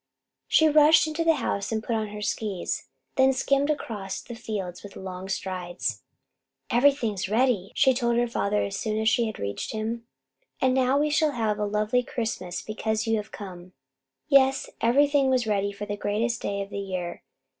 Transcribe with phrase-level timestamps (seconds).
[0.47, 4.81] She rushed into the house and put on her skis, then skimmed across the fields
[4.81, 6.01] with long strides.
[6.71, 10.07] "Everything is ready," she told her father as soon as she reached him.
[10.59, 13.73] "And now we shall have a lovely Christmas because you have come."
[14.27, 17.21] Yes, everything was ready for the greatest day of the year.